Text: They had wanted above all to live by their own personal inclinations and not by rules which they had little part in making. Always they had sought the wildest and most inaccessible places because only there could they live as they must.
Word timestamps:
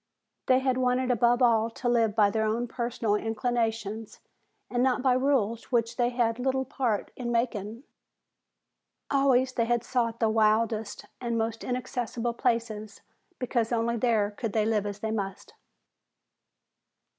They 0.47 0.57
had 0.57 0.79
wanted 0.79 1.11
above 1.11 1.43
all 1.43 1.69
to 1.69 1.87
live 1.87 2.15
by 2.15 2.31
their 2.31 2.43
own 2.47 2.67
personal 2.67 3.13
inclinations 3.13 4.19
and 4.67 4.81
not 4.81 5.03
by 5.03 5.13
rules 5.13 5.71
which 5.71 5.95
they 5.95 6.09
had 6.09 6.39
little 6.39 6.65
part 6.65 7.11
in 7.15 7.31
making. 7.31 7.83
Always 9.11 9.53
they 9.53 9.65
had 9.65 9.83
sought 9.83 10.19
the 10.19 10.27
wildest 10.27 11.05
and 11.21 11.37
most 11.37 11.63
inaccessible 11.63 12.33
places 12.33 13.01
because 13.37 13.71
only 13.71 13.95
there 13.95 14.31
could 14.31 14.53
they 14.53 14.65
live 14.65 14.87
as 14.87 15.01
they 15.01 15.11
must. 15.11 15.53